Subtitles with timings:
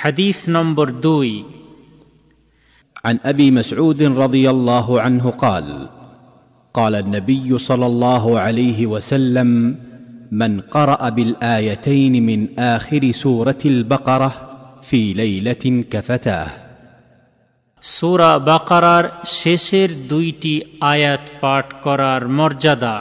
[0.00, 1.44] حديث نمبر دوي
[3.04, 5.88] عن ابي مسعود رضي الله عنه قال
[6.74, 9.76] قال النبي صلى الله عليه وسلم
[10.32, 14.32] من قرا بالايتين من اخر سوره البقره
[14.82, 16.66] في ليله كفتاه
[17.82, 19.04] সুরা বাকারার
[19.38, 20.54] শেষের দুইটি
[20.92, 22.96] আয়াত পাঠ করার মর্যাদা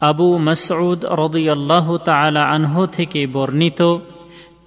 [0.00, 3.80] আবু মসউদ রদিয়াল্লাহ তালা আনহু থেকে বর্ণিত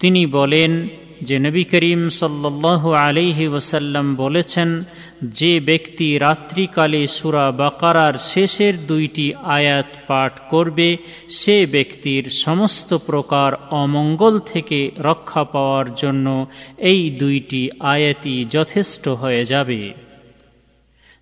[0.01, 0.89] তিনি বলেন
[1.23, 4.85] যে নবী করিম সাল্লাহ আলিহি ওসাল্লাম বলেছেন,
[5.23, 10.97] যে ব্যক্তি রাত্রিকালে সুরা বাকারার শেষের দুইটি আয়াত পাঠ করবে,
[11.29, 16.47] সে ব্যক্তির সমস্ত প্রকার অমঙ্গল থেকে রক্ষা পাওয়ার জন্য
[16.79, 19.93] এই দুইটি আয়াতই যথেষ্ট হয়ে যাবে।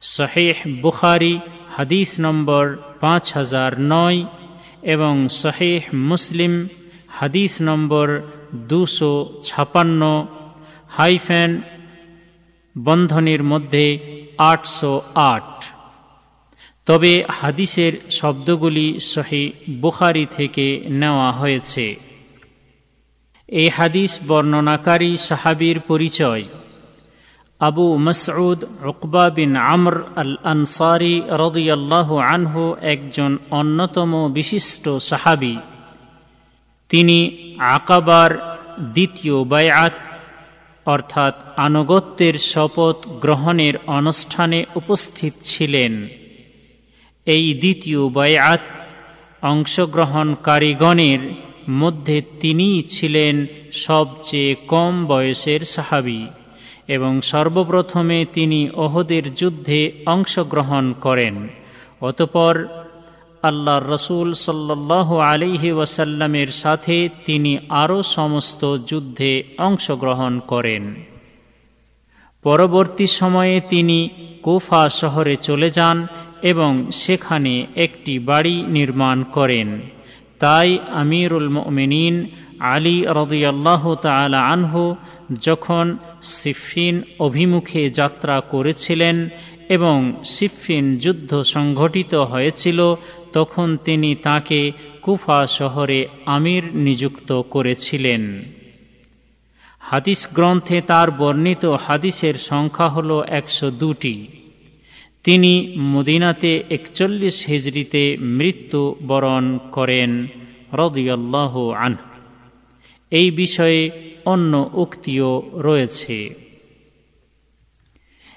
[0.02, 1.40] শহেহ বুখারি,
[1.76, 4.24] হাদিস নম্বর পাঁচ হাজার নয়
[4.82, 6.68] এবং শহেহ মুসলিম
[7.18, 8.20] হাদিস নম্বর
[8.54, 9.12] দুশো
[9.42, 10.26] ছাপান্ন
[10.88, 11.50] হাইফেন
[12.78, 13.86] বন্ধনের মধ্যে
[14.38, 15.64] আটশো আট।
[16.86, 20.66] তবে হাদিসের শব্দগুলি সহি বুখারি থেকে
[21.00, 21.86] নেওয়া হয়েছে।
[23.48, 26.42] এই হাদিস বর্ণনাকারী সাহাবির পরিচয়।
[27.60, 35.56] আবু মসউদ রকবা বিন আমর আল আনসারি রদিয়াল্লাহ আনহু একজন অন্যতম বিশিষ্ট সাহাবি।
[36.88, 37.18] তিনি
[37.58, 38.30] আকাবার
[38.80, 39.98] দ্বিতীয় বায়াত,
[40.86, 46.08] অর্থাৎ আনুগত্যের শপথ গ্রহণের অনুষ্ঠানে উপস্থিত ছিলেন।
[47.26, 48.66] এই দ্বিতীয় বায়াত
[49.42, 51.18] অংশগ্রহণকারীগণের
[51.70, 56.26] মধ্যে তিনিই ছিলেন সবচেয়ে কম বয়সের সাহাবি
[56.88, 61.48] এবং সর্বপ্রথমে তিনি ওহদের যুদ্ধে অংশগ্রহণ করেন।
[62.00, 62.54] অতপর
[63.50, 67.52] আল্লাহ রসুল সাল্লাহ আলিহি ওয়াসাল্লামের সাথে তিনি
[67.82, 69.32] আরও সমস্ত যুদ্ধে
[69.68, 70.84] অংশগ্রহণ করেন।
[72.44, 73.98] পরবর্তী সময়ে তিনি
[74.46, 75.96] কোফা শহরে চলে যান
[76.42, 79.68] এবং সেখানে একটি বাড়ি নির্মাণ করেন।
[80.42, 80.68] তাই
[81.02, 82.14] আমিরুল মমিনিন
[82.74, 84.82] আলী রদিয়াল্লাহ তালা আনহু
[85.40, 85.86] যখন
[86.36, 86.94] সিফিন
[87.26, 89.16] অভিমুখে যাত্রা করেছিলেন
[89.76, 89.98] এবং
[90.34, 92.78] সিফিন যুদ্ধ সংঘটিত হয়েছিল
[93.36, 94.60] তখন তিনি তাকে
[95.02, 98.22] কুফা শহরে আমির নিযুক্ত করেছিলেন।
[99.80, 104.16] হাদিস গ্রন্থে তার বর্ণিত হাদিসের সংখ্যা হল একশো দুটি।
[105.24, 105.52] তিনি
[105.92, 108.02] মদিনাতে একচল্লিশ হিজড়িতে
[108.38, 110.10] মৃত্যু বরণ করেন
[110.72, 111.52] রদিয়াল্লাহ
[111.84, 111.94] আন
[113.12, 113.82] এই বিষয়ে
[114.24, 115.30] অন্য উক্তিও
[115.66, 116.18] রয়েছে।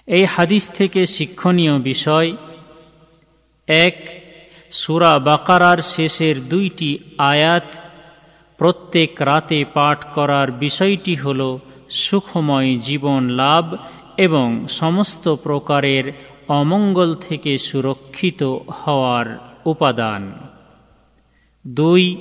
[0.07, 2.29] এই হাদিস থেকে শিক্ষণীয় বিষয়,
[3.67, 3.97] এক
[4.71, 7.75] সুরা বাকারার শেষের দুইটি আয়াত
[8.57, 11.57] প্রত্যেক রাতে পাঠ করার বিষয়টি হল
[11.89, 13.75] সুখময় জীবন লাভ
[14.17, 16.11] এবং সমস্ত প্রকারের
[16.47, 20.31] অমঙ্গল থেকে সুরক্ষিত হওয়ার উপাদান।
[21.67, 22.17] দুই,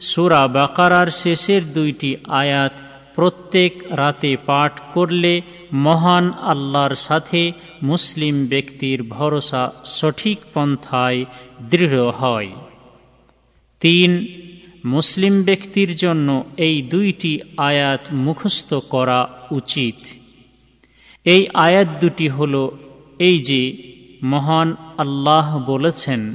[0.00, 2.72] সুরা বাকারার শেষের দুইটি আয়াত
[3.14, 5.42] প্রত্যেক রাতে পাঠ করলে
[5.72, 7.52] মহান আল্লাহর সাথে
[7.82, 11.24] মুসলিম ব্যক্তির ভরসা সঠিক পন্থায়
[11.62, 12.50] দৃঢ় হয়।
[13.80, 14.26] তিন,
[14.84, 19.94] মুসলিম ব্যক্তির জন্য এই দুইটি আয়াত মুখস্থ করা উচিত।
[21.24, 22.68] এই আয়াত দুটি হল
[23.18, 23.62] এই যে
[24.22, 26.34] মহান আল্লাহ বলেছেন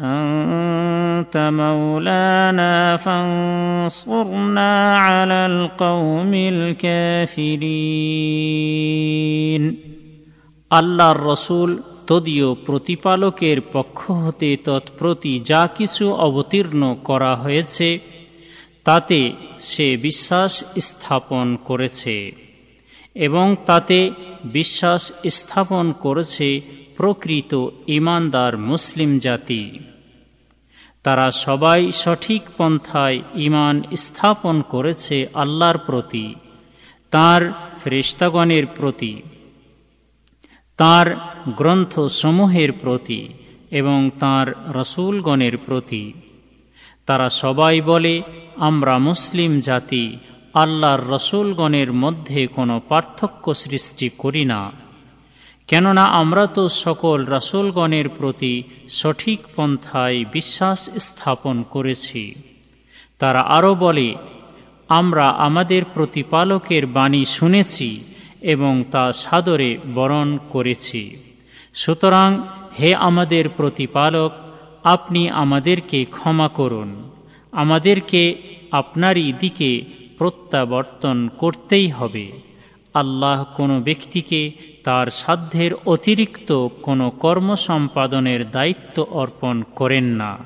[0.00, 6.34] انت مولانا فانصرنا على القوم
[8.40, 9.62] الكافرين
[10.70, 11.70] الله الرسول
[12.08, 17.88] তদীয় প্রতিপালকের পক্ষ হতে তৎপ্রতি যা কিছু অবতীর্ণ করা হয়েছে
[18.84, 19.18] তাতে
[19.60, 22.16] সে বিশ্বাস স্থাপন করেছে
[23.16, 23.98] এবং তাতে
[24.52, 26.48] বিশ্বাস স্থাপন করেছে
[26.97, 29.79] প্রকৃত ইমানদার মুসলিম জাতি।
[31.03, 36.35] তারা সবাই সঠিক পন্থায় ইমান স্থাপন করেছে আল্লাহর প্রতি,
[37.11, 39.21] তার ফ্রেস্তাগণের প্রতি,
[40.77, 41.15] তার
[41.47, 43.27] গ্রন্থসমূহের প্রতি
[43.71, 46.13] এবং তার রসুলগণের প্রতি।
[47.05, 48.21] তারা সবাই বলে,
[48.55, 50.17] আমরা মুসলিম জাতি,
[50.53, 54.84] আল্লাহর রসুলগণের মধ্যে কোনো পার্থক্য সৃষ্টি করি না।
[55.67, 62.35] কেননা আমরা তো সকল রসুলগণের প্রতি সঠিক পন্থায় বিশ্বাস স্থাপন করেছি।
[63.19, 64.15] তারা আরও বলে,
[64.89, 68.03] আমরা আমাদের প্রতিপালকের বাণী শুনেছি
[68.41, 71.21] এবং তা সাদরে বরণ করেছি।
[71.73, 72.41] সুতরাং
[72.79, 74.31] হে আমাদের প্রতিপালক,
[74.83, 77.11] আপনি আমাদেরকে ক্ষমা করুন।
[77.51, 78.35] আমাদেরকে
[78.71, 79.85] আপনারই দিকে
[80.17, 82.54] প্রত্যাবর্তন করতেই হবে।
[82.95, 84.51] আল্লাহ কোনো ব্যক্তিকে
[84.83, 90.37] তার সাধ্যের অতিরিক্ত কোনো কর্ম সম্পাদনের দায়িত্ব অর্পণ করেন না।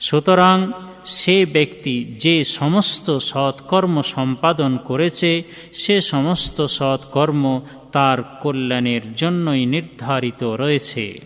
[0.00, 0.72] সুতরাং
[1.04, 5.42] সে ব্যক্তি যে সমস্ত সৎকর্ম সম্পাদন করেছে,
[5.72, 7.60] সে সমস্ত সৎকর্ম
[7.92, 11.20] তার কল্যাণের জন্যই নির্ধারিত রয়েছে।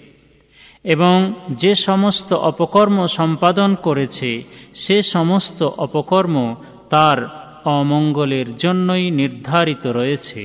[0.84, 4.42] এবং যে সমস্ত অপকর্ম সম্পাদন করেছে,
[4.74, 6.54] সে সমস্ত অপকর্ম
[6.90, 10.44] তার অমঙ্গলের জন্যই নির্ধারিত রয়েছে।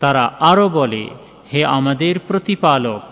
[0.00, 1.04] তারা আরও বলে,
[1.52, 3.02] হে আমাদের প্রতিপালক,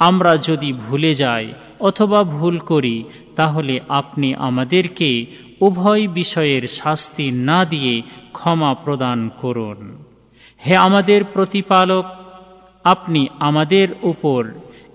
[0.00, 1.46] আমরা যদি ভুলে যাই
[1.80, 3.04] অথবা ভুল করি,
[3.36, 5.10] তাহলে আপনি আমাদেরকে
[5.60, 8.02] উভয় বিষয়ের শাস্তি না দিয়ে
[8.32, 9.78] ক্ষমা প্রদান করুন।
[10.66, 12.06] হে আমাদের প্রতিপালক,
[12.84, 14.42] আপনি আমাদের উপর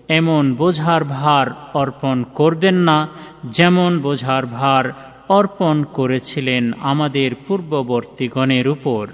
[0.10, 2.98] এমন বোঝার ভার অর্পণ করবেন না,
[3.46, 4.86] যেমন বোঝার ভার
[5.30, 9.08] অর্পণ করেছিলেন আমাদের পূর্ববর্তীগণের উপর।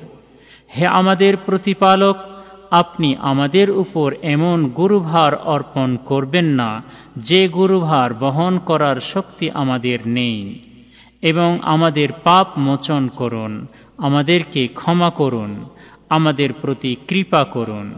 [0.77, 2.17] হে আমাদের প্রতিপালক,
[2.71, 6.83] আপনি আমাদের উপর এমন গুরুভার অর্পণ করবেন না,
[7.17, 10.59] যে গুরুভার বহন করার শক্তি আমাদের নেই।
[11.21, 13.67] এবং আমাদের পাপ মোচন করুন,
[13.97, 15.69] আমাদেরকে ক্ষমা করুন,
[16.09, 17.93] আমাদের প্রতি কৃপা করুন।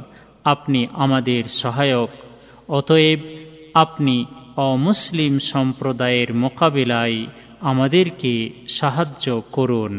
[0.46, 2.10] আপনি আমাদের সহায়ক,
[2.68, 3.20] অতএব
[3.74, 4.26] আপনি
[4.58, 7.26] অমুসলিম সম্প্রদায়ের মোকাবিলায়
[7.62, 9.94] আমাদেরকে সাহায্য করুন।